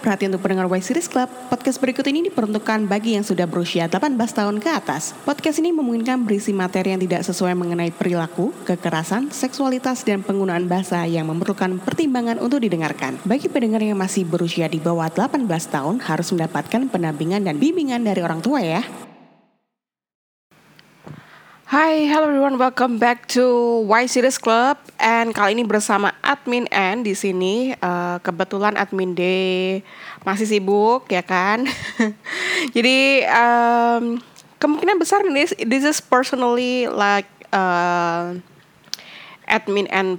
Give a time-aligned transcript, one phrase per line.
[0.00, 1.28] perhatian untuk pendengar Y Series Club.
[1.52, 5.12] Podcast berikut ini diperuntukkan bagi yang sudah berusia 18 tahun ke atas.
[5.28, 11.04] Podcast ini memungkinkan berisi materi yang tidak sesuai mengenai perilaku, kekerasan, seksualitas, dan penggunaan bahasa
[11.04, 13.20] yang memerlukan pertimbangan untuk didengarkan.
[13.28, 18.24] Bagi pendengar yang masih berusia di bawah 18 tahun harus mendapatkan pendampingan dan bimbingan dari
[18.24, 19.09] orang tua ya.
[21.70, 23.46] Hai, hello everyone, welcome back to
[23.86, 24.74] Y Series Club.
[24.98, 27.78] And kali ini bersama admin N di sini.
[27.78, 29.22] Uh, kebetulan admin D
[30.26, 31.62] masih sibuk, ya kan?
[32.74, 34.18] Jadi um,
[34.58, 38.34] kemungkinan besar this this is personally like uh,
[39.46, 40.18] admin N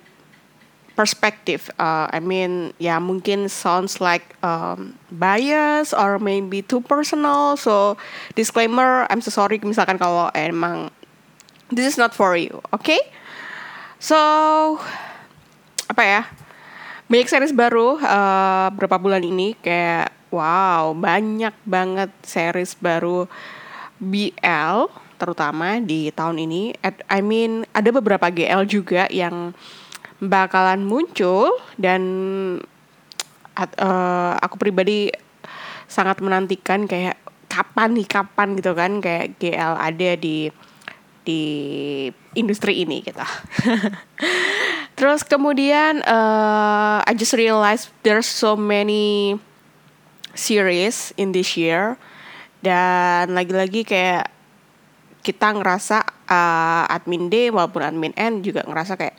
[0.95, 1.67] perspective.
[1.75, 7.59] Uh, I mean, ya yeah, mungkin sounds like um, bias or maybe too personal.
[7.59, 7.99] So
[8.39, 10.90] disclaimer, I'm so sorry misalkan kalau emang
[11.71, 12.83] this is not for you, oke?
[12.83, 13.01] Okay?
[13.97, 14.19] So
[15.87, 16.21] apa ya?
[17.11, 23.27] Banyak series baru uh, berapa bulan ini kayak wow banyak banget series baru
[23.99, 24.87] BL
[25.19, 26.75] terutama di tahun ini.
[27.11, 29.53] I mean ada beberapa GL juga yang
[30.21, 32.01] bakalan muncul dan
[33.57, 35.13] uh, aku pribadi
[35.85, 37.19] sangat menantikan kayak
[37.51, 40.47] kapan nih kapan gitu kan kayak GL ada di
[41.21, 43.21] di industri ini gitu.
[44.97, 49.37] Terus kemudian uh, I just realized there's so many
[50.33, 51.97] series in this year
[52.61, 54.29] dan lagi-lagi kayak
[55.21, 59.15] kita ngerasa uh, admin D walaupun admin N juga ngerasa kayak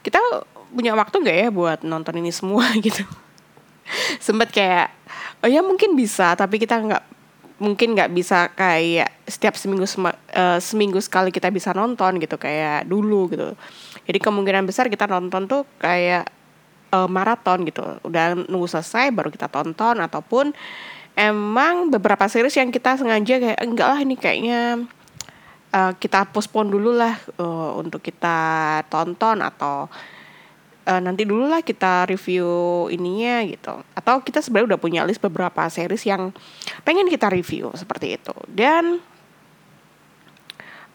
[0.00, 0.20] kita
[0.72, 3.04] punya waktu nggak ya buat nonton ini semua gitu.
[4.20, 4.88] Sempet kayak
[5.44, 7.04] oh ya mungkin bisa tapi kita nggak
[7.62, 13.30] mungkin nggak bisa kayak setiap seminggu uh, seminggu sekali kita bisa nonton gitu kayak dulu
[13.30, 13.54] gitu.
[14.04, 16.26] Jadi kemungkinan besar kita nonton tuh kayak
[16.90, 17.82] uh, maraton gitu.
[18.02, 20.50] Udah nunggu selesai baru kita tonton ataupun
[21.14, 24.60] emang beberapa series yang kita sengaja kayak enggak lah ini kayaknya
[25.70, 29.86] uh, kita postpone dulu lah uh, untuk kita tonton atau
[30.88, 32.46] uh, nanti dulu lah kita review
[32.92, 33.74] ininya gitu.
[33.96, 36.30] Atau kita sebenarnya udah punya list beberapa series yang
[36.84, 38.34] pengen kita review seperti itu.
[38.48, 39.00] Dan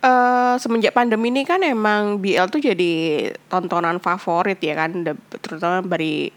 [0.02, 2.94] uh, semenjak pandemi ini kan emang BL tuh jadi
[3.50, 5.06] tontonan favorit ya kan.
[5.42, 6.34] Terutama dari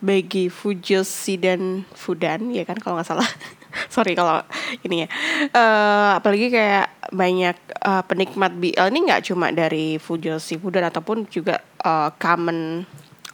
[0.00, 3.28] bagi Fujoshi dan Fudan ya kan kalau nggak salah
[3.94, 4.42] sorry kalau
[4.82, 5.08] ini ya.
[5.54, 11.62] Uh, apalagi kayak banyak uh, penikmat BL ini nggak cuma dari Fujoshi Fudan ataupun juga
[11.82, 12.84] uh, common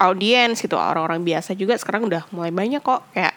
[0.00, 0.76] audience gitu.
[0.76, 3.04] Orang-orang biasa juga sekarang udah mulai banyak kok.
[3.12, 3.34] Kayak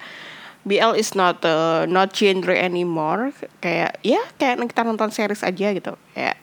[0.67, 3.31] BL is not uh, not genre anymore.
[3.63, 5.93] Kayak ya kayak kita nonton series aja gitu.
[6.15, 6.37] Kayak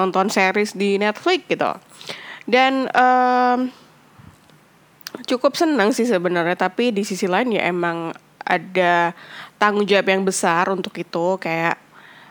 [0.00, 1.70] nonton series di Netflix gitu.
[2.48, 3.68] Dan um,
[5.28, 6.56] cukup senang sih sebenarnya.
[6.56, 9.12] Tapi di sisi lain ya emang ada
[9.60, 11.36] tanggung jawab yang besar untuk itu.
[11.36, 11.76] Kayak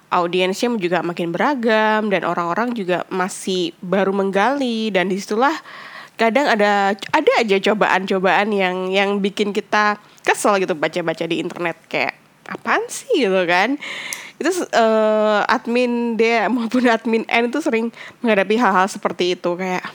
[0.09, 4.89] audiensnya juga makin beragam dan orang-orang juga masih baru menggali.
[4.89, 5.53] Dan di situlah
[6.17, 11.77] kadang ada ada aja cobaan-cobaan yang yang bikin kita kesel gitu baca-baca di internet.
[11.85, 12.17] Kayak
[12.49, 13.29] apaan sih?
[13.29, 13.77] gitu kan.
[14.41, 17.93] Itu uh, admin dia maupun admin N itu sering
[18.25, 19.53] menghadapi hal-hal seperti itu.
[19.53, 19.85] Kayak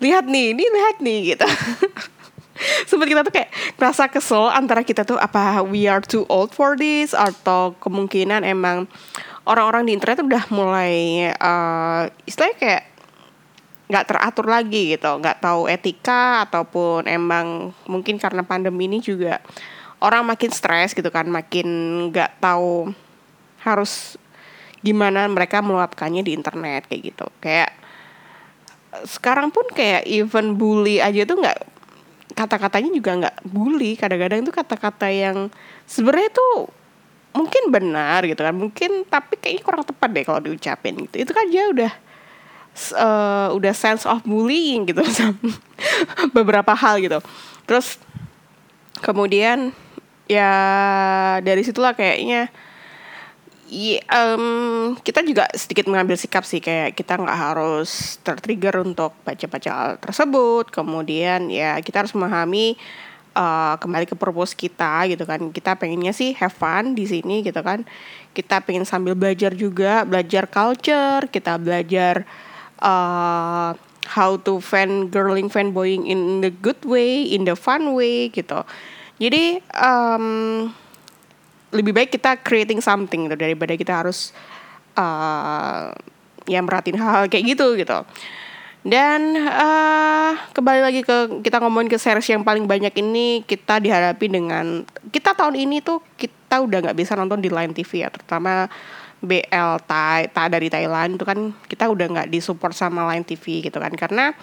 [0.00, 1.46] lihat nih, ini lihat nih gitu.
[2.88, 6.78] Sempat kita tuh kayak rasa kesel antara kita tuh apa we are too old for
[6.78, 8.86] this atau kemungkinan emang
[9.46, 12.82] orang-orang di internet udah mulai uh, istilahnya kayak
[13.92, 19.44] nggak teratur lagi gitu, nggak tahu etika ataupun emang mungkin karena pandemi ini juga
[20.00, 21.68] orang makin stres gitu kan, makin
[22.08, 22.88] nggak tahu
[23.60, 24.16] harus
[24.80, 27.70] gimana mereka meluapkannya di internet kayak gitu, kayak
[29.04, 31.71] sekarang pun kayak even bully aja tuh nggak
[32.32, 33.96] kata-katanya juga nggak bully.
[33.96, 35.52] Kadang-kadang itu kata-kata yang
[35.86, 36.68] sebenarnya tuh
[37.32, 38.54] mungkin benar gitu kan.
[38.56, 41.16] Mungkin tapi kayaknya kurang tepat deh kalau diucapin gitu.
[41.24, 41.92] Itu kan dia udah
[42.96, 45.04] uh, udah sense of bullying gitu
[46.36, 47.20] beberapa hal gitu.
[47.68, 48.00] Terus
[49.04, 49.72] kemudian
[50.30, 50.52] ya
[51.44, 52.48] dari situlah kayaknya
[53.72, 54.04] Iya,
[54.36, 59.90] um, kita juga sedikit mengambil sikap sih kayak kita nggak harus tertrigger untuk baca-baca hal
[59.96, 60.68] tersebut.
[60.68, 62.76] Kemudian ya kita harus memahami
[63.32, 65.48] uh, kembali ke purpose kita gitu kan.
[65.48, 67.88] Kita pengennya sih have fun di sini gitu kan.
[68.36, 72.28] Kita pengen sambil belajar juga, belajar culture, kita belajar
[72.76, 73.72] uh,
[74.04, 78.68] how to fan girling fanboying in the good way, in the fun way gitu.
[79.16, 80.68] Jadi um,
[81.72, 84.30] lebih baik kita creating something gitu daripada kita harus
[84.94, 85.90] uh,
[86.44, 88.04] ya merhatiin hal-hal kayak gitu gitu.
[88.82, 94.26] Dan uh, kembali lagi ke kita ngomongin ke series yang paling banyak ini kita dihadapi
[94.26, 94.82] dengan
[95.14, 98.66] kita tahun ini tuh kita udah nggak bisa nonton di Line TV ya terutama
[99.22, 103.78] BL Thai, Thai dari Thailand itu kan kita udah nggak disupport sama Line TV gitu
[103.78, 103.94] kan.
[103.94, 104.34] Karena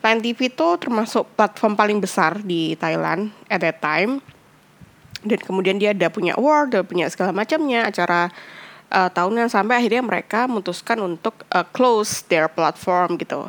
[0.00, 4.24] Line TV itu termasuk platform paling besar di Thailand at that time
[5.24, 8.28] dan kemudian dia ada punya award, ada punya segala macamnya acara
[8.92, 13.48] uh, tahunan sampai akhirnya mereka memutuskan untuk uh, close their platform gitu.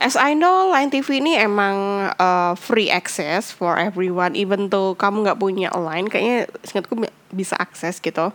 [0.00, 5.28] As I know, Line TV ini emang uh, free access for everyone, even though kamu
[5.28, 8.32] nggak punya line, kayaknya seingatku bisa akses gitu.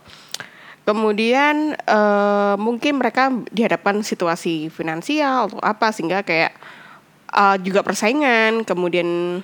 [0.85, 6.53] Kemudian uh, mungkin mereka dihadapkan situasi finansial atau apa sehingga kayak
[7.33, 9.41] uh, juga persaingan, kemudian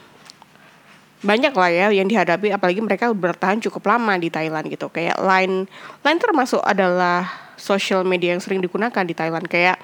[1.21, 4.89] banyak lah ya yang dihadapi apalagi mereka bertahan cukup lama di Thailand gitu.
[4.89, 5.69] Kayak Line
[6.01, 9.45] Line termasuk adalah social media yang sering digunakan di Thailand.
[9.45, 9.77] Kayak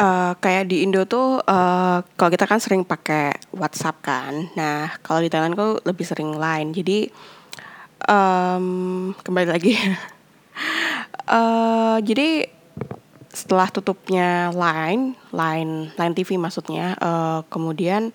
[0.00, 4.48] uh, kayak di Indo tuh uh, kalau kita kan sering pakai WhatsApp kan.
[4.56, 6.72] Nah kalau di Thailand tuh lebih sering Line.
[6.72, 7.12] Jadi
[8.08, 9.76] um, kembali lagi.
[11.28, 12.48] Uh, jadi
[13.28, 18.10] setelah tutupnya Line Line Line TV maksudnya uh, kemudian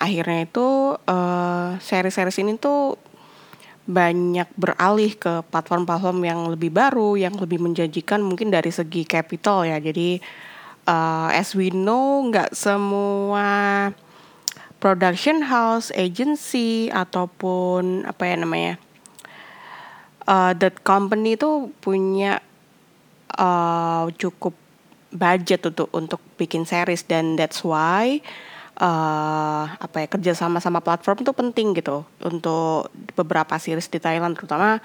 [0.00, 2.96] akhirnya itu uh, seri-seri ini tuh
[3.84, 9.76] banyak beralih ke platform-platform yang lebih baru, yang lebih menjanjikan mungkin dari segi capital ya.
[9.76, 10.22] Jadi
[10.88, 13.90] uh, as we know nggak semua
[14.80, 18.74] production house, agency ataupun apa ya namanya
[20.24, 22.40] uh, that company itu punya
[23.36, 24.56] uh, cukup
[25.10, 28.22] budget untuk untuk bikin series dan that's why
[28.80, 34.34] uh, apa ya kerja sama sama platform itu penting gitu untuk beberapa series di Thailand
[34.34, 34.80] terutama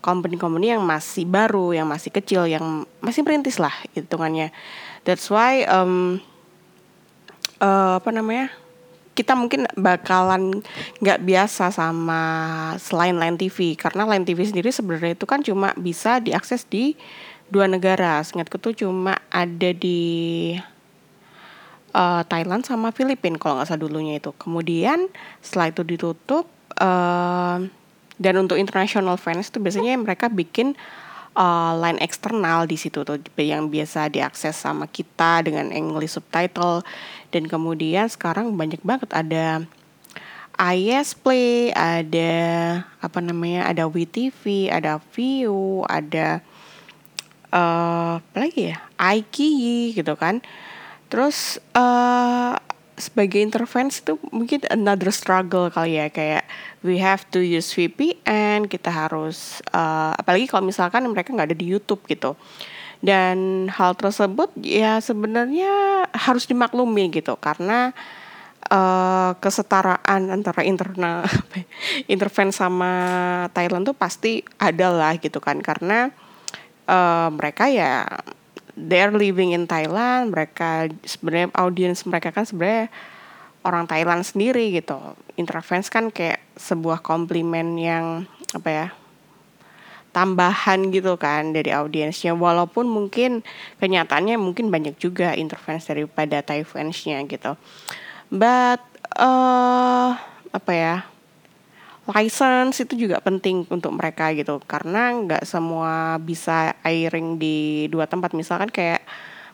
[0.00, 4.48] company-company yang masih baru, yang masih kecil, yang masih merintis lah hitungannya.
[5.04, 6.24] That's why um,
[7.60, 8.48] uh, apa namanya
[9.12, 10.64] kita mungkin bakalan
[11.04, 12.22] nggak biasa sama
[12.80, 16.96] selain Line TV karena Line TV sendiri sebenarnya itu kan cuma bisa diakses di
[17.52, 18.24] dua negara.
[18.24, 20.56] Seingatku tuh cuma ada di
[21.92, 24.34] uh, Thailand sama Filipina kalau nggak salah dulunya itu.
[24.36, 25.10] Kemudian
[25.44, 26.46] setelah itu ditutup
[26.78, 27.58] uh,
[28.20, 30.76] dan untuk international fans itu biasanya mereka bikin
[31.36, 36.84] uh, line eksternal di situ tuh yang biasa diakses sama kita dengan English subtitle
[37.32, 39.64] dan kemudian sekarang banyak banget ada
[40.60, 42.36] IS Play, ada
[43.00, 46.44] apa namanya, ada WeTV, ada View, ada
[47.48, 50.44] uh, apa lagi ya, iQIYI gitu kan.
[51.10, 52.54] Terus uh,
[52.94, 56.44] sebagai intervensi itu mungkin another struggle kali ya kayak
[56.84, 61.66] we have to use VPN kita harus uh, apalagi kalau misalkan mereka nggak ada di
[61.66, 62.38] YouTube gitu.
[63.00, 67.96] Dan hal tersebut ya sebenarnya harus dimaklumi gitu karena
[68.68, 71.24] uh, kesetaraan antara internal
[71.56, 71.64] ya,
[72.12, 72.92] interven sama
[73.56, 75.64] Thailand tuh pasti ada lah gitu kan.
[75.64, 76.12] Karena
[76.84, 78.04] uh, mereka ya
[78.88, 82.88] they're living in Thailand mereka sebenarnya audiens mereka kan sebenarnya
[83.64, 84.96] orang Thailand sendiri gitu.
[85.36, 88.24] Interference kan kayak sebuah komplimen yang
[88.56, 88.86] apa ya
[90.10, 92.32] tambahan gitu kan dari audiensnya.
[92.32, 93.44] Walaupun mungkin
[93.78, 97.54] kenyataannya mungkin banyak juga interference daripada Thai fansnya gitu.
[98.32, 98.80] But
[99.18, 100.16] uh,
[100.50, 100.96] apa ya
[102.10, 108.34] license itu juga penting untuk mereka gitu karena nggak semua bisa airing di dua tempat
[108.34, 109.02] misalkan kayak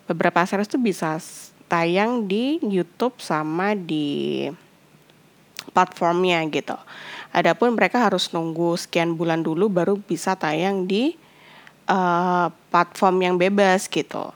[0.08, 1.18] beberapa series tuh bisa
[1.66, 4.46] tayang di YouTube sama di
[5.75, 6.78] platformnya gitu.
[7.34, 11.12] Adapun mereka harus nunggu sekian bulan dulu baru bisa tayang di
[11.90, 14.32] uh, platform yang bebas gitu.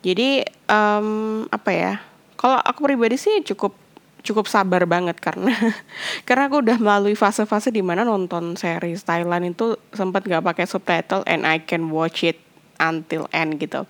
[0.00, 1.92] Jadi um, apa ya?
[2.38, 3.74] Kalau aku pribadi sih cukup
[4.22, 5.54] cukup sabar banget karena
[6.26, 11.22] karena aku udah melalui fase-fase di mana nonton series Thailand itu sempat gak pakai subtitle
[11.24, 12.38] and I can watch it
[12.78, 13.86] until end gitu.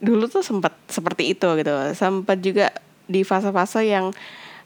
[0.00, 1.72] Dulu tuh sempat seperti itu gitu.
[1.92, 2.72] Sempat juga
[3.10, 4.14] di fase-fase yang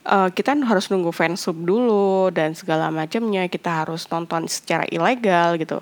[0.05, 5.81] uh, kita harus nunggu fansub dulu dan segala macamnya kita harus nonton secara ilegal gitu.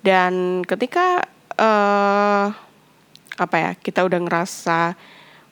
[0.00, 1.26] Dan ketika
[1.58, 2.54] uh,
[3.36, 4.96] apa ya kita udah ngerasa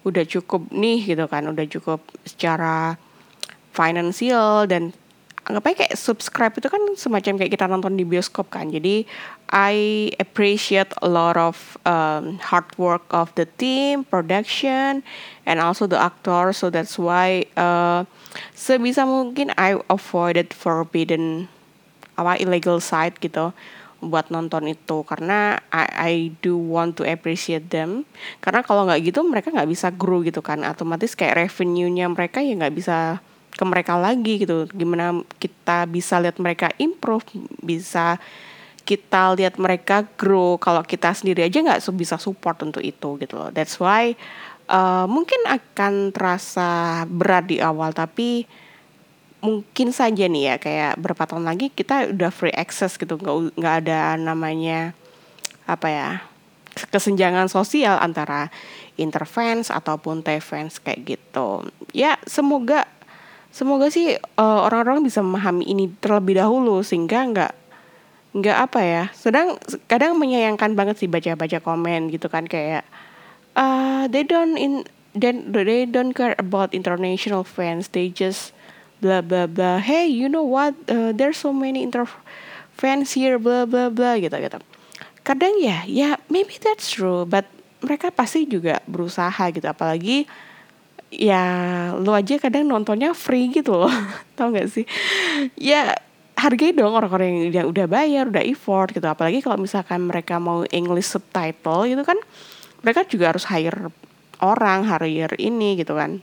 [0.04, 3.00] udah cukup nih gitu kan udah cukup secara
[3.73, 4.92] finansial dan
[5.44, 8.73] anggap aja kayak subscribe itu kan semacam kayak kita nonton di bioskop kan.
[8.73, 9.04] Jadi
[9.52, 15.04] I appreciate a lot of um, hard work of the team production
[15.44, 16.56] and also the actor.
[16.56, 18.08] So that's why uh,
[18.56, 21.52] sebisa mungkin I avoided forbidden
[22.14, 23.52] apa illegal site gitu
[24.08, 26.12] buat nonton itu karena I, I
[26.44, 28.04] do want to appreciate them.
[28.44, 30.62] Karena kalau nggak gitu mereka nggak bisa grow gitu kan.
[30.64, 33.18] Otomatis kayak revenue-nya mereka ya nggak bisa
[33.54, 34.66] ke mereka lagi gitu.
[34.70, 37.25] Gimana kita bisa lihat mereka improve
[37.62, 38.18] bisa
[38.84, 40.61] kita lihat mereka grow.
[40.61, 43.49] Kalau kita sendiri aja nggak bisa support untuk itu gitu loh.
[43.50, 44.12] That's why
[44.68, 48.44] uh, mungkin akan terasa berat di awal tapi
[49.45, 53.21] mungkin saja nih ya kayak berapa tahun lagi kita udah free access gitu.
[53.21, 54.97] Nggak nggak ada namanya
[55.69, 56.11] apa ya
[56.89, 58.49] kesenjangan sosial antara
[58.97, 61.69] interfans ataupun T-fans kayak gitu.
[61.93, 62.89] Ya semoga
[63.55, 67.53] semoga sih uh, orang-orang bisa memahami ini terlebih dahulu sehingga nggak
[68.35, 69.55] nggak apa ya sedang
[69.87, 72.83] kadang menyayangkan banget sih baca-baca komen gitu kan kayak
[73.55, 74.83] uh, they don't in
[75.15, 78.51] then they don't care about international fans they just
[79.04, 79.76] blah blah blah.
[79.84, 80.73] Hey you know what?
[80.88, 81.84] Uh, there's so many
[82.73, 84.56] fans here blah blah blah gitu gitu.
[85.20, 87.44] Kadang ya ya maybe that's true but
[87.84, 89.68] mereka pasti juga berusaha gitu.
[89.68, 90.25] Apalagi
[91.12, 91.44] ya
[92.00, 93.92] lo aja kadang nontonnya free gitu loh.
[94.40, 94.88] Tau gak sih?
[95.61, 95.92] Ya
[96.40, 99.04] hargai dong orang-orang yang udah bayar udah effort gitu.
[99.04, 102.16] Apalagi kalau misalkan mereka mau English subtitle gitu kan
[102.80, 103.92] mereka juga harus hire
[104.44, 106.20] orang hire ini gitu kan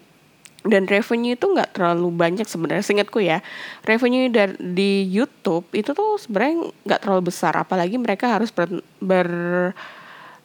[0.61, 3.41] dan revenue itu nggak terlalu banyak sebenarnya seingatku ya.
[3.81, 9.29] Revenue dari di YouTube itu tuh sebenarnya nggak terlalu besar apalagi mereka harus ber, ber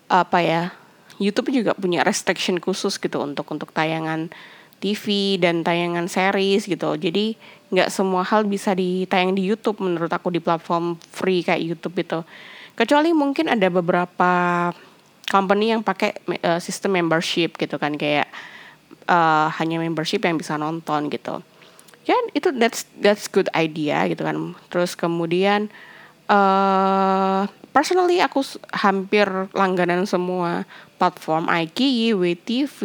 [0.06, 0.62] apa ya
[1.18, 4.28] YouTube juga punya restriction khusus gitu untuk untuk tayangan
[4.76, 6.96] TV dan tayangan series gitu.
[6.96, 7.36] Jadi
[7.72, 12.20] nggak semua hal bisa ditayang di YouTube menurut aku di platform free kayak YouTube itu.
[12.76, 14.32] Kecuali mungkin ada beberapa
[15.26, 18.28] company yang pakai uh, sistem membership gitu kan kayak
[19.06, 21.42] uh, hanya membership yang bisa nonton gitu.
[22.06, 24.54] Ya itu that's that's good idea gitu kan.
[24.70, 25.66] Terus kemudian
[26.30, 30.62] uh, personally aku hampir langganan semua
[31.02, 32.78] platform IKI, WTV,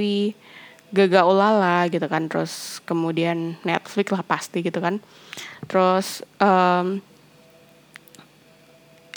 [0.89, 2.25] Gaga Ulala gitu kan.
[2.25, 4.97] Terus kemudian Netflix lah pasti gitu kan.
[5.69, 6.97] Terus um,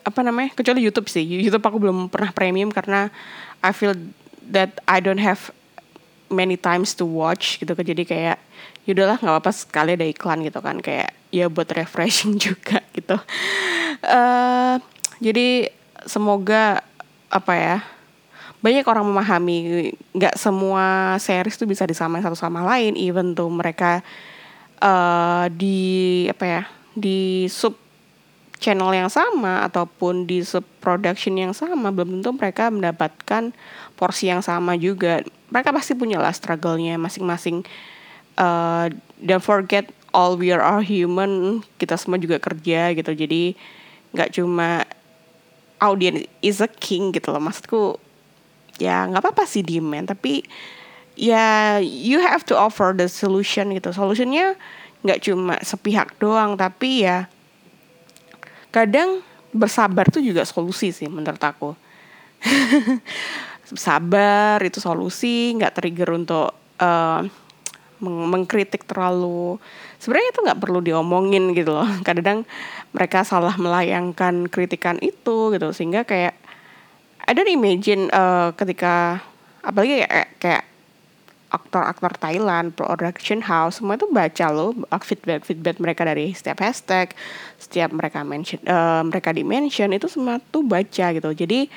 [0.04, 0.52] apa namanya?
[0.52, 1.24] Kecuali YouTube sih.
[1.24, 3.08] YouTube aku belum pernah premium karena
[3.64, 3.96] I feel
[4.52, 5.48] that I don't have
[6.32, 7.84] many times to watch gitu kan.
[7.84, 8.38] Jadi kayak
[8.84, 10.78] yaudahlah nggak apa-apa sekali ada iklan gitu kan.
[10.80, 13.16] Kayak ya buat refreshing juga gitu.
[14.04, 14.78] Uh,
[15.22, 15.72] jadi
[16.04, 16.84] semoga
[17.32, 17.78] apa ya
[18.64, 24.00] banyak orang memahami nggak semua series tuh bisa disamain satu sama lain even tuh mereka
[24.80, 26.62] uh, di apa ya
[26.96, 27.83] di sub
[28.58, 30.40] channel yang sama ataupun di
[30.78, 33.50] production yang sama belum tentu mereka mendapatkan
[33.98, 35.22] porsi yang sama juga.
[35.50, 37.66] Mereka pasti punya lah struggle-nya masing-masing.
[38.34, 38.90] Uh,
[39.22, 43.12] don't forget all we are human kita semua juga kerja gitu.
[43.14, 43.58] Jadi
[44.14, 44.86] nggak cuma
[45.82, 47.42] audience is a king gitu loh.
[47.42, 47.98] Maksudku
[48.78, 50.42] ya nggak apa-apa sih demand tapi
[51.14, 53.90] ya you have to offer the solution gitu.
[53.90, 54.54] Solutionnya
[55.04, 57.28] nggak cuma sepihak doang tapi ya
[58.74, 59.22] kadang
[59.54, 61.78] bersabar tuh juga solusi sih menurut aku.
[63.70, 66.50] Sabar itu solusi nggak trigger untuk
[66.82, 67.22] uh,
[68.02, 69.62] meng mengkritik terlalu.
[70.02, 71.86] Sebenarnya itu nggak perlu diomongin gitu loh.
[72.08, 72.42] Kadang
[72.90, 75.70] mereka salah melayangkan kritikan itu gitu.
[75.70, 76.34] Sehingga kayak
[77.24, 79.22] ada imagine uh, ketika
[79.64, 80.64] apalagi kayak, kayak
[81.54, 84.74] aktor-aktor Thailand, production house, semua itu baca loh
[85.06, 87.14] feedback feedback mereka dari setiap hashtag,
[87.62, 91.30] setiap mereka mention, uh, mereka di mention itu semua tuh baca gitu.
[91.30, 91.70] Jadi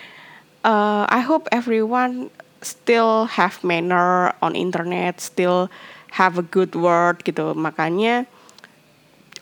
[0.66, 2.34] uh, I hope everyone
[2.66, 5.70] still have manner on internet, still
[6.18, 7.54] have a good word gitu.
[7.54, 8.26] Makanya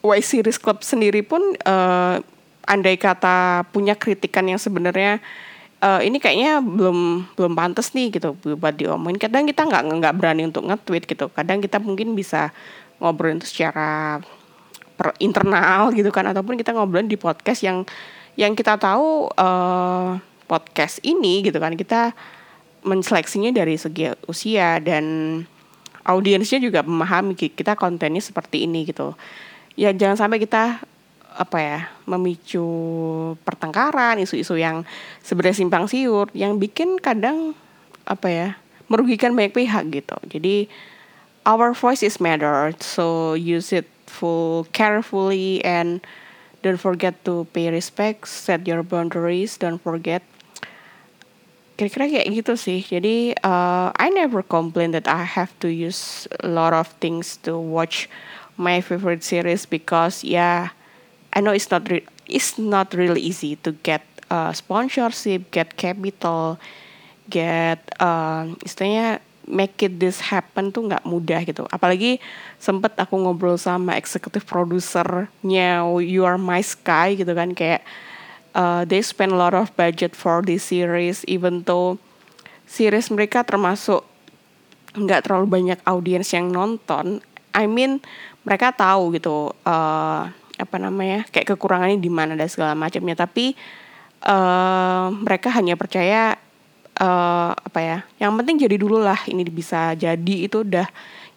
[0.04, 2.20] Y Series Club sendiri pun uh,
[2.68, 5.22] andai kata punya kritikan yang sebenarnya
[5.82, 9.20] uh, ini kayaknya belum belum pantas nih gitu buat diomongin.
[9.20, 11.27] Kadang kita nggak nggak berani untuk nge-tweet gitu.
[11.32, 12.53] Kadang kita mungkin bisa
[13.00, 14.22] ngobrol itu secara
[14.96, 17.84] per internal gitu kan ataupun kita ngobrolin di podcast yang
[18.39, 20.15] yang kita tahu uh,
[20.48, 22.15] podcast ini gitu kan kita
[22.86, 25.03] menseleksinya dari segi usia dan
[26.05, 29.17] audiensnya juga memahami kita kontennya seperti ini gitu
[29.75, 30.79] ya jangan sampai kita
[31.36, 32.63] apa ya memicu
[33.44, 34.88] pertengkaran isu-isu yang
[35.20, 37.51] sebenarnya simpang siur yang bikin kadang
[38.08, 38.48] apa ya
[38.88, 40.15] merugikan banyak pihak gitu.
[40.32, 40.72] Jadi
[41.44, 46.00] our voice is matter so use it full carefully and
[46.63, 50.24] don't forget to pay respect set your boundaries don't forget.
[51.75, 52.80] Kira-kira kayak gitu sih.
[52.80, 57.60] Jadi uh, I never complain that I have to use a lot of things to
[57.60, 58.08] watch
[58.56, 60.72] my favorite series because yeah
[61.36, 61.84] I know it's not
[62.25, 64.01] it's not really easy to get
[64.32, 66.58] uh, sponsorship, get capital,
[67.27, 71.68] get uh, istilahnya make it this happen tuh nggak mudah gitu.
[71.70, 72.18] Apalagi
[72.58, 77.86] sempet aku ngobrol sama eksekutif produsernya You Are My Sky gitu kan kayak
[78.58, 82.01] uh, they spend a lot of budget for this series even though
[82.65, 84.01] series mereka termasuk
[84.96, 87.22] nggak terlalu banyak audiens yang nonton.
[87.56, 88.01] I mean
[88.44, 93.16] mereka tahu gitu uh, apa namanya kayak kekurangannya di mana dan segala macamnya.
[93.16, 93.56] Tapi
[94.24, 96.40] uh, mereka hanya percaya
[97.00, 100.88] uh, apa ya yang penting jadi dulu lah ini bisa jadi itu udah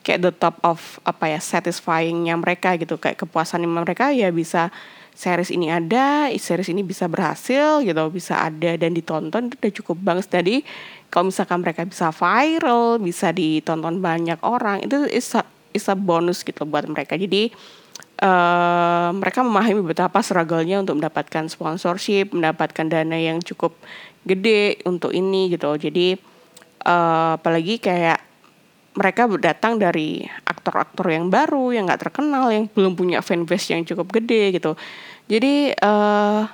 [0.06, 2.96] kayak the top of apa ya satisfyingnya mereka gitu.
[2.96, 4.70] Kayak kepuasan mereka ya bisa
[5.18, 9.96] series ini ada series ini bisa berhasil gitu bisa ada dan ditonton itu udah cukup
[9.98, 10.30] banget.
[10.30, 10.62] Jadi
[11.10, 15.42] kalau misalkan mereka bisa viral bisa ditonton banyak orang itu is a,
[15.74, 17.18] is a bonus gitu buat mereka.
[17.18, 17.50] Jadi
[18.22, 23.76] uh, mereka memahami betapa struggle-nya untuk mendapatkan sponsorship mendapatkan dana yang cukup
[24.26, 26.18] gede untuk ini gitu jadi
[26.84, 28.28] uh, apalagi kayak
[28.98, 34.10] mereka datang dari aktor-aktor yang baru yang nggak terkenal yang belum punya fanbase yang cukup
[34.10, 34.74] gede gitu.
[35.30, 36.50] Jadi uh,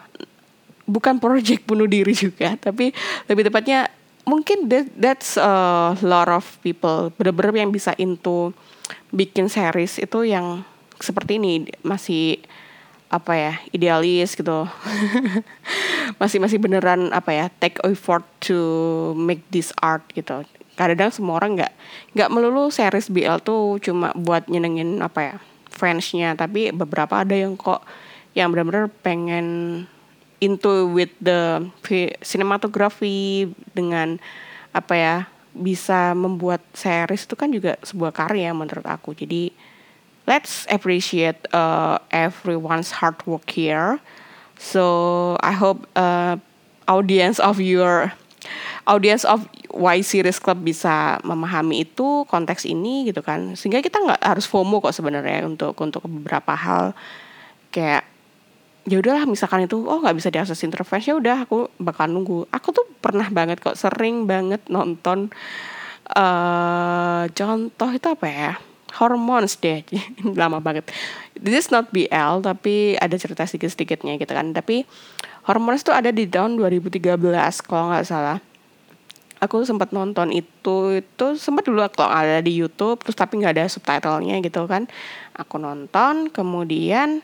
[0.84, 2.92] bukan project bunuh diri juga tapi
[3.28, 3.88] lebih tepatnya
[4.28, 8.52] mungkin that, that's a lot of people bener-bener yang bisa into
[9.08, 10.64] bikin series itu yang
[11.00, 12.42] seperti ini masih
[13.14, 14.66] apa ya idealis gitu.
[16.20, 18.54] Masih masih beneran apa ya take effort to
[19.18, 20.46] make this art gitu.
[20.78, 21.72] Kadang semua orang nggak
[22.14, 25.36] nggak melulu series BL tuh cuma buat nyenengin apa ya
[25.72, 26.36] fansnya.
[26.38, 27.82] Tapi beberapa ada yang kok
[28.36, 29.46] yang benar-benar pengen
[30.38, 31.66] into with the
[32.22, 34.20] cinematography dengan
[34.76, 35.16] apa ya
[35.54, 39.16] bisa membuat series itu kan juga sebuah karya menurut aku.
[39.16, 39.54] Jadi
[40.24, 44.00] let's appreciate uh, everyone's hard work here.
[44.56, 46.40] So I hope uh,
[46.88, 48.12] audience of your
[48.86, 53.58] audience of Y Series Club bisa memahami itu konteks ini gitu kan.
[53.58, 56.94] Sehingga kita nggak harus FOMO kok sebenarnya untuk untuk beberapa hal.
[57.74, 58.06] Kayak
[58.84, 62.46] ya udahlah misalkan itu oh nggak bisa diakses interface ya udah aku bakal nunggu.
[62.54, 65.32] Aku tuh pernah banget kok sering banget nonton
[66.12, 68.52] uh, contoh itu apa ya
[68.98, 69.82] hormones deh.
[70.40, 70.88] Lama banget.
[71.34, 74.54] This is not BL tapi ada cerita sedikit-sedikitnya gitu kan.
[74.54, 74.86] Tapi
[75.50, 77.18] hormones tuh ada di tahun 2013
[77.66, 78.38] kalau nggak salah.
[79.42, 83.64] Aku sempat nonton itu itu sempat dulu kalau ada di YouTube terus tapi nggak ada
[83.68, 84.88] subtitlenya gitu kan.
[85.36, 87.20] Aku nonton kemudian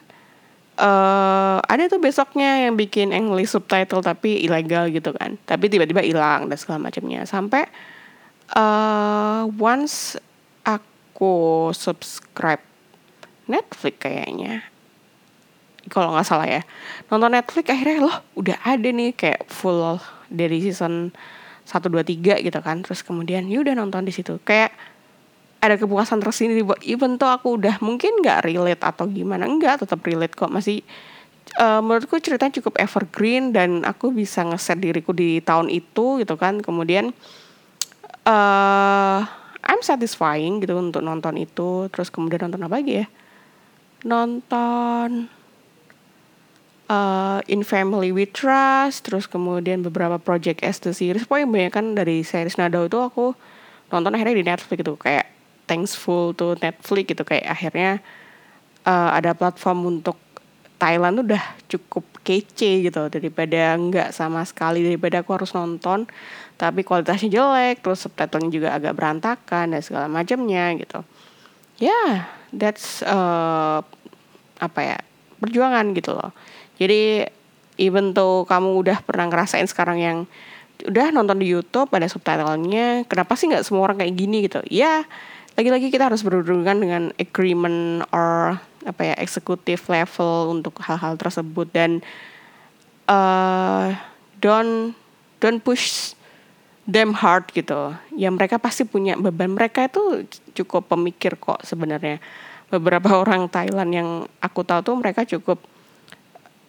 [0.76, 5.40] uh, ada tuh besoknya yang bikin English subtitle tapi ilegal gitu kan.
[5.48, 7.24] Tapi tiba-tiba hilang dan segala macamnya.
[7.24, 7.64] Sampai
[8.52, 10.20] uh, once
[11.20, 12.64] aku subscribe
[13.44, 14.64] Netflix kayaknya.
[15.92, 16.64] Kalau nggak salah ya.
[17.12, 20.00] Nonton Netflix akhirnya loh udah ada nih kayak full
[20.32, 21.12] dari season
[21.68, 22.80] 1, 2, 3 gitu kan.
[22.80, 24.40] Terus kemudian ya udah nonton di situ.
[24.48, 24.72] Kayak
[25.60, 30.00] ada kepuasan tersendiri buat even tuh aku udah mungkin nggak relate atau gimana enggak tetap
[30.00, 30.48] relate kok.
[30.48, 30.80] Masih
[31.60, 36.64] uh, menurutku ceritanya cukup evergreen dan aku bisa ngeset diriku di tahun itu gitu kan.
[36.64, 37.12] Kemudian
[38.24, 39.39] uh,
[39.70, 41.86] I'm satisfying gitu untuk nonton itu.
[41.94, 43.06] Terus kemudian nonton apa lagi ya?
[44.02, 45.30] Nonton
[46.90, 51.22] uh, In Family We Trust terus kemudian beberapa project S the series.
[51.22, 52.58] Pokoknya banyak kan dari series.
[52.58, 53.38] Nado itu aku
[53.94, 54.98] nonton akhirnya di Netflix gitu.
[54.98, 55.30] Kayak
[55.70, 57.22] thankful to Netflix gitu.
[57.22, 58.02] Kayak akhirnya
[58.82, 60.18] uh, ada platform untuk
[60.80, 66.08] Thailand udah cukup kece gitu daripada nggak sama sekali daripada aku harus nonton.
[66.56, 71.04] Tapi kualitasnya jelek terus subtitlenya juga agak berantakan dan segala macamnya gitu.
[71.80, 72.12] Ya yeah,
[72.56, 73.84] that's uh,
[74.60, 74.98] apa ya
[75.40, 76.32] perjuangan gitu loh.
[76.80, 77.28] Jadi
[77.76, 80.18] even tuh kamu udah pernah ngerasain sekarang yang
[80.80, 84.64] udah nonton di YouTube ada subtitlenya kenapa sih nggak semua orang kayak gini gitu?
[84.68, 85.04] Ya
[85.60, 91.68] lagi-lagi kita harus berhubungan dengan agreement or apa ya eksekutif level untuk hal-hal tersebut.
[91.70, 92.00] Dan
[93.10, 93.92] uh,
[94.40, 94.96] don't
[95.40, 96.16] don't push
[96.88, 97.94] them hard gitu.
[98.16, 100.24] Ya mereka pasti punya beban mereka itu
[100.56, 102.22] cukup pemikir kok sebenarnya.
[102.70, 104.08] Beberapa orang Thailand yang
[104.40, 105.60] aku tahu tuh mereka cukup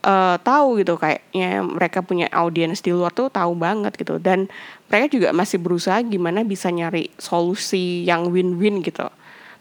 [0.04, 1.00] uh, tahu gitu.
[1.00, 4.20] Kayaknya mereka punya audiens di luar tuh tahu banget gitu.
[4.20, 4.52] Dan
[4.92, 9.08] mereka juga masih berusaha gimana bisa nyari solusi yang win-win gitu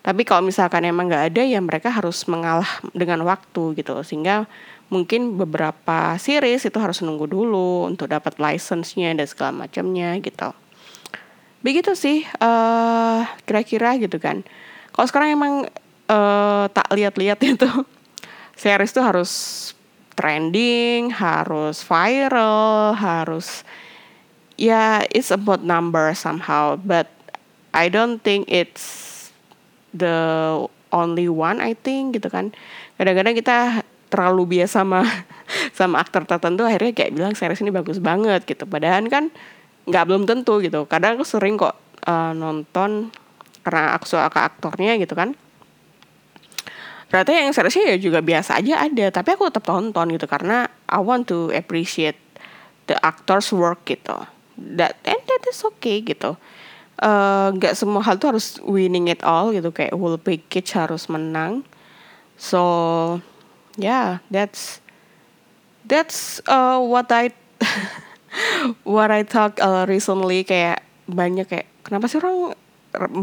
[0.01, 4.01] tapi kalau misalkan emang nggak ada ya mereka harus mengalah dengan waktu gitu.
[4.01, 4.49] Sehingga
[4.89, 10.57] mungkin beberapa series itu harus nunggu dulu untuk dapat license-nya dan segala macamnya gitu.
[11.61, 14.41] Begitu sih uh, kira-kira gitu kan.
[14.97, 15.55] Kalau sekarang emang
[16.09, 17.69] uh, tak lihat-lihat itu
[18.57, 19.33] series tuh harus
[20.17, 23.69] trending, harus viral, harus
[24.57, 27.09] ya yeah, it's about number somehow, but
[27.77, 29.20] I don't think it's
[29.95, 30.17] the
[30.91, 32.51] only one I think gitu kan.
[32.99, 33.59] Kadang-kadang kita
[34.11, 35.07] terlalu biasa sama
[35.79, 38.67] sama aktor tertentu akhirnya kayak bilang series ini bagus banget gitu.
[38.67, 39.31] Padahal kan
[39.87, 40.87] nggak belum tentu gitu.
[40.91, 43.13] Kadang aku sering kok uh, nonton
[43.61, 45.37] karena aku suka aktornya gitu kan
[47.11, 51.03] ternyata yang seriusnya ya juga biasa aja ada tapi aku tetap tonton gitu karena I
[51.03, 52.17] want to appreciate
[52.87, 54.15] the actors work gitu
[54.79, 56.39] that and that is okay gitu
[57.01, 59.73] nggak uh, semua hal tuh harus winning it all gitu.
[59.73, 61.65] Kayak whole package harus menang.
[62.37, 62.61] So
[63.81, 64.85] yeah that's
[65.89, 67.33] that's uh, what I
[68.85, 70.45] what I talk uh, recently.
[70.45, 72.53] Kayak banyak kayak kenapa sih orang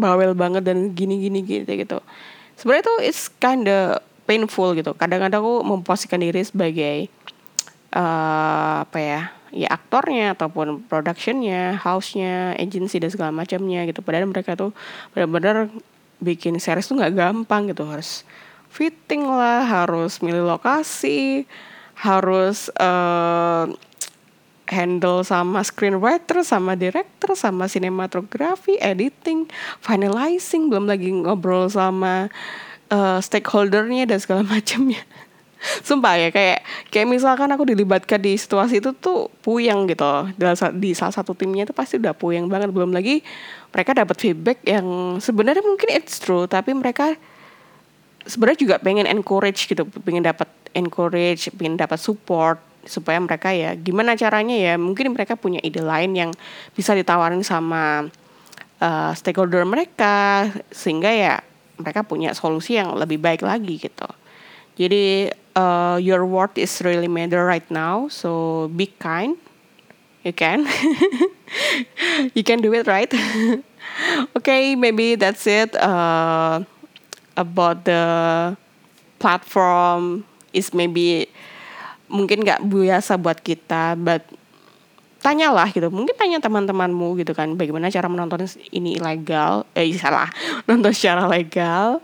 [0.01, 2.01] bawel banget dan gini gini gitu gitu.
[2.57, 4.97] Sebenarnya itu it's kinda painful gitu.
[4.97, 7.13] Kadang-kadang aku memposisikan diri sebagai
[7.93, 14.03] uh, apa ya ya aktornya ataupun productionnya, house-nya, agency dan segala macamnya gitu.
[14.03, 14.71] Padahal mereka tuh
[15.15, 15.71] benar-benar
[16.17, 18.25] bikin series tuh nggak gampang gitu harus
[18.73, 21.47] fitting lah, harus milih lokasi,
[21.97, 23.65] harus uh,
[24.67, 29.47] handle sama screenwriter, sama director, sama sinematografi, editing,
[29.79, 32.27] finalizing, belum lagi ngobrol sama
[32.91, 35.01] uh, stakeholdernya dan segala macamnya.
[35.83, 40.31] Sumpah ya kayak kayak misalkan aku dilibatkan di situasi itu tuh puyeng gitu.
[40.77, 42.71] Di salah satu timnya itu pasti udah puyeng banget.
[42.71, 43.21] Belum lagi
[43.71, 47.13] mereka dapat feedback yang sebenarnya mungkin it's true tapi mereka
[48.27, 54.15] sebenarnya juga pengen encourage gitu pengen dapat encourage pengen dapat support supaya mereka ya gimana
[54.15, 56.31] caranya ya mungkin mereka punya ide lain yang
[56.71, 58.07] bisa ditawarin sama
[58.79, 61.33] uh, stakeholder mereka sehingga ya
[61.77, 64.09] mereka punya solusi yang lebih baik lagi gitu.
[64.77, 69.35] Jadi uh, your word is really matter right now so be kind.
[70.21, 70.69] You can.
[72.35, 73.07] You can do it right?
[74.37, 76.61] Okay maybe that's it uh,
[77.33, 78.03] about the
[79.17, 80.27] platform.
[80.51, 81.31] Is maybe
[82.11, 84.27] mungkin nggak biasa buat kita but
[85.23, 85.87] tanyalah gitu.
[85.87, 88.43] Mungkin tanya teman-temanmu gitu kan bagaimana cara menonton
[88.75, 89.63] ini ilegal?
[89.71, 90.27] Eh salah.
[90.67, 92.03] Nonton secara legal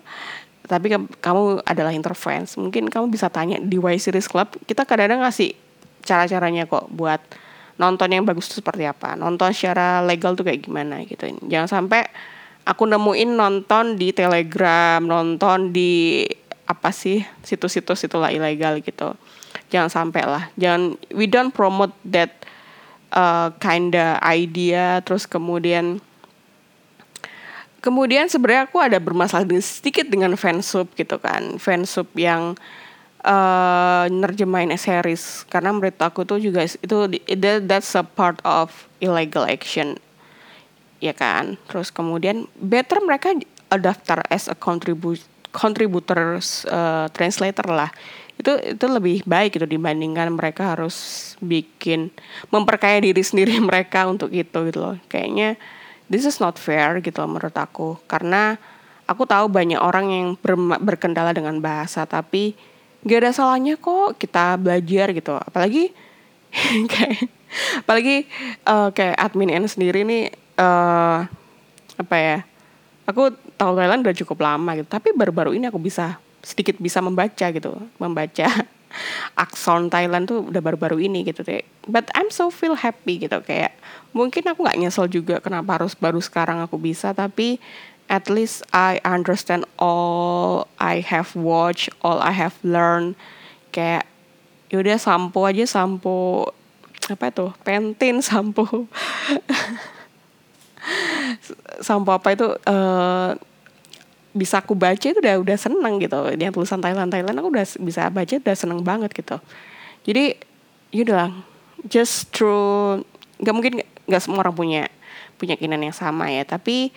[0.64, 5.52] tapi kamu adalah interference mungkin kamu bisa tanya di Y Series Club kita kadang-kadang ngasih
[6.04, 7.20] cara-caranya kok buat
[7.80, 11.26] nonton yang bagus itu seperti apa nonton secara legal tuh kayak gimana gitu.
[11.50, 12.06] Jangan sampai
[12.64, 16.24] aku nemuin nonton di Telegram nonton di
[16.64, 19.18] apa sih situs-situs itulah ilegal gitu.
[19.74, 20.44] Jangan sampai lah.
[20.56, 22.46] Jangan we don't promote that
[23.12, 25.98] uh, kinda idea terus kemudian
[27.84, 31.60] kemudian sebenarnya aku ada bermasalah sedikit dengan fansub gitu kan.
[31.60, 32.56] Fansub yang
[33.28, 36.98] uh, nerjemahin series karena menurut aku tuh juga itu
[37.36, 38.72] that, that's a part of
[39.04, 40.00] illegal action.
[41.04, 41.60] Ya kan?
[41.68, 43.36] Terus kemudian better mereka
[43.76, 45.20] daftar as a contribu
[45.52, 47.92] contributors uh, translator lah.
[48.40, 50.96] Itu itu lebih baik gitu dibandingkan mereka harus
[51.44, 52.16] bikin
[52.48, 54.96] memperkaya diri sendiri mereka untuk itu gitu loh.
[55.12, 55.60] Kayaknya
[56.08, 58.00] this is not fair gitu menurut aku.
[58.08, 58.56] Karena
[59.06, 62.56] aku tahu banyak orang yang ber, berkendala dengan bahasa tapi
[63.04, 65.36] gak ada salahnya kok kita belajar gitu.
[65.38, 65.92] Apalagi
[66.92, 67.30] kayak
[67.86, 68.26] apalagi
[68.66, 71.26] uh, kayak admin N sendiri nih uh,
[71.98, 72.38] apa ya
[73.06, 77.46] aku tahu Thailand udah cukup lama gitu tapi baru-baru ini aku bisa sedikit bisa membaca
[77.54, 78.48] gitu membaca
[79.38, 83.40] akson Thailand tuh udah baru-baru ini gitu deh but I'm so feel happy gitu.
[83.44, 83.76] Kayak
[84.16, 87.60] mungkin aku nggak nyesel juga kenapa harus baru sekarang aku bisa tapi
[88.12, 93.20] at least I understand all I have watched all I have learned.
[93.74, 94.08] Kayak
[94.72, 96.50] yaudah sampo aja sampo
[97.04, 98.88] apa itu pentin sampo.
[101.80, 103.36] Sampo apa itu uh,
[104.34, 106.18] bisa aku baca itu udah udah seneng gitu.
[106.34, 109.38] Yang tulisan Thailand Thailand aku udah bisa baca udah seneng banget gitu.
[110.04, 110.36] Jadi
[110.90, 111.30] yaudah
[111.86, 113.06] just through
[113.40, 113.74] nggak mungkin
[114.10, 114.84] nggak semua orang punya
[115.38, 116.44] punya keinginan yang sama ya.
[116.44, 116.90] Tapi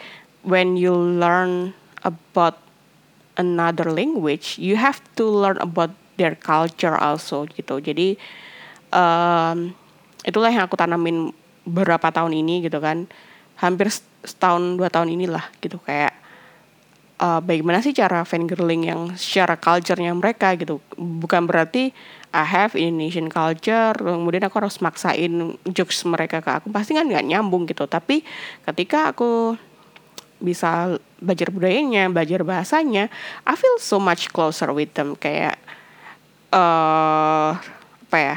[0.42, 2.56] when you learn about
[3.36, 7.84] another language you have to learn about their culture also gitu.
[7.84, 8.16] Jadi
[8.96, 9.76] um,
[10.24, 11.36] itulah yang aku tanamin
[11.68, 13.04] beberapa tahun ini gitu kan.
[13.60, 13.92] Hampir
[14.24, 15.76] setahun dua tahun inilah gitu.
[15.84, 16.25] Kayak
[17.20, 20.80] uh, bagaimana sih cara fangirling yang secara culture-nya mereka gitu.
[20.96, 21.92] Bukan berarti
[22.36, 26.66] I have Indonesian culture, kemudian aku harus maksain jokes mereka ke aku.
[26.68, 27.88] Pasti kan nggak nyambung gitu.
[27.88, 28.20] Tapi
[28.68, 29.56] ketika aku
[30.36, 33.08] bisa belajar budayanya, belajar bahasanya,
[33.48, 35.16] I feel so much closer with them.
[35.16, 35.56] Kayak
[36.52, 37.56] uh,
[38.06, 38.36] apa ya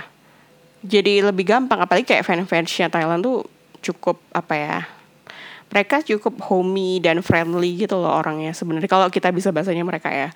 [0.79, 3.43] jadi lebih gampang apalagi kayak fans-fansnya Thailand tuh
[3.83, 4.77] cukup apa ya
[5.69, 10.29] mereka cukup homey dan friendly gitu loh orangnya sebenarnya kalau kita bisa bahasanya mereka ya.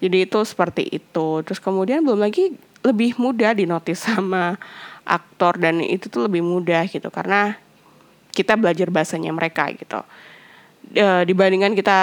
[0.00, 1.44] Jadi itu seperti itu.
[1.44, 4.56] Terus kemudian belum lagi lebih mudah dinotis sama
[5.04, 7.56] aktor dan itu tuh lebih mudah gitu karena
[8.32, 10.00] kita belajar bahasanya mereka gitu.
[10.96, 12.00] E, dibandingkan kita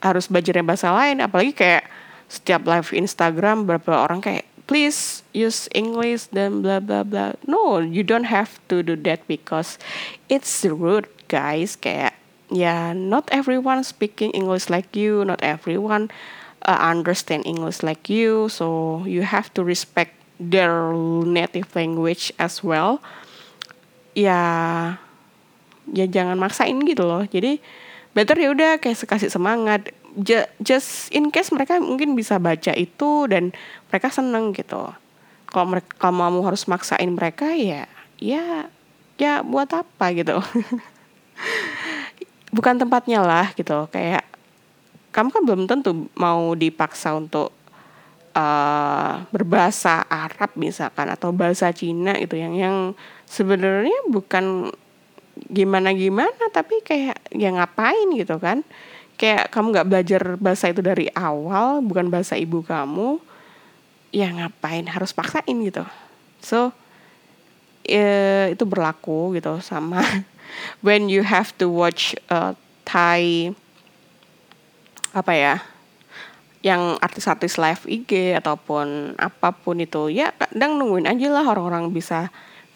[0.00, 1.84] harus belajar bahasa lain apalagi kayak
[2.28, 7.34] setiap live Instagram beberapa orang kayak please use English dan bla bla bla.
[7.48, 9.80] No, you don't have to do that because
[10.28, 11.76] it's rude, guys.
[11.76, 12.16] Kayak
[12.48, 16.08] ya, not everyone speaking English like you, not everyone
[16.64, 18.48] uh, understand English like you.
[18.48, 23.04] So you have to respect their native language as well.
[24.16, 24.40] Ya,
[25.92, 27.22] ya jangan maksain gitu loh.
[27.28, 27.62] Jadi
[28.16, 29.94] better ya udah kayak kasih semangat
[30.58, 33.54] just in case mereka mungkin bisa baca itu dan
[33.92, 34.90] mereka seneng gitu
[35.48, 37.86] kalau mereka kalau kamu harus maksain mereka ya
[38.18, 38.66] ya
[39.20, 40.42] ya buat apa gitu
[42.54, 44.24] bukan tempatnya lah gitu kayak
[45.12, 47.52] kamu kan belum tentu mau dipaksa untuk
[48.36, 52.76] uh, berbahasa Arab misalkan atau bahasa Cina gitu yang yang
[53.26, 54.70] sebenarnya bukan
[55.48, 58.62] gimana gimana tapi kayak ya ngapain gitu kan?
[59.18, 63.18] Kayak kamu nggak belajar bahasa itu dari awal bukan bahasa ibu kamu
[64.14, 64.86] ya ngapain?
[64.86, 65.82] Harus paksain gitu.
[66.38, 66.70] So
[67.82, 70.04] ya, itu berlaku gitu sama
[70.80, 72.54] when you have to watch uh,
[72.88, 73.52] Thai
[75.12, 75.54] apa ya
[76.64, 82.28] yang artis-artis live IG ataupun apa pun itu ya kadang nungguin aja lah orang-orang bisa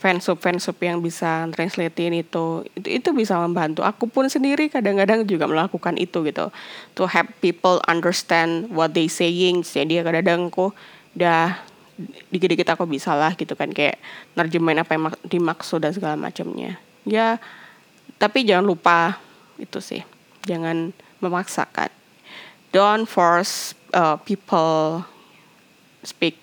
[0.02, 2.66] fansub fansub yang bisa translatein itu.
[2.74, 3.86] Itu itu bisa membantu.
[3.86, 6.50] Aku pun sendiri kadang-kadang juga melakukan itu gitu
[6.98, 9.62] to help people understand what they saying.
[9.62, 10.74] Jadi kadang-kadang aku
[11.14, 11.62] udah
[12.34, 14.02] dikit-dikit aku bisa lah gitu kan kayak
[14.34, 16.82] nerjemahin apa yang dimaksud dan segala macamnya.
[17.06, 17.38] Ya
[18.22, 19.18] tapi jangan lupa
[19.58, 20.06] itu sih
[20.46, 21.90] jangan memaksakan
[22.70, 25.02] don't force uh, people
[26.06, 26.38] speak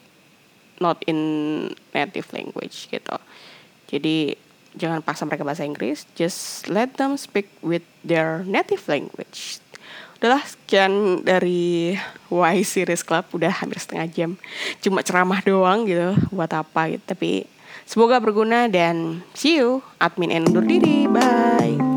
[0.84, 3.16] not in native language gitu
[3.88, 4.36] jadi
[4.78, 9.58] jangan paksa mereka bahasa Inggris, just let them speak with their native language.
[10.20, 11.96] Udahlah sekian dari
[12.28, 14.32] Y Series Club udah hampir setengah jam.
[14.84, 17.04] Cuma ceramah doang gitu buat apa gitu.
[17.08, 17.32] Tapi
[17.90, 19.82] semoga berguna dan see you.
[19.98, 21.10] Admin and undur diri.
[21.10, 21.89] Bye.